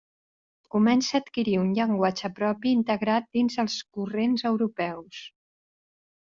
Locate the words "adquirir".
1.19-1.53